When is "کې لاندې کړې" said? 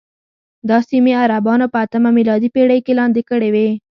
2.85-3.49